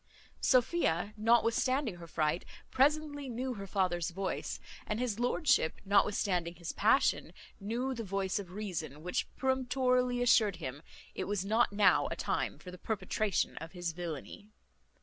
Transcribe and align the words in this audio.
Sophia, 0.39 1.13
notwithstanding 1.15 1.97
her 1.97 2.07
fright, 2.07 2.43
presently 2.71 3.29
knew 3.29 3.53
her 3.53 3.67
father's 3.67 4.09
voice; 4.09 4.59
and 4.87 4.99
his 4.99 5.19
lordship, 5.19 5.79
notwithstanding 5.85 6.55
his 6.55 6.71
passion, 6.71 7.31
knew 7.59 7.93
the 7.93 8.03
voice 8.03 8.39
of 8.39 8.49
reason, 8.53 9.03
which 9.03 9.27
peremptorily 9.37 10.19
assured 10.19 10.55
him, 10.55 10.81
it 11.13 11.25
was 11.25 11.45
not 11.45 11.71
now 11.71 12.07
a 12.09 12.15
time 12.15 12.57
for 12.57 12.71
the 12.71 12.79
perpetration 12.79 13.55
of 13.57 13.73
his 13.73 13.91
villany. 13.91 14.47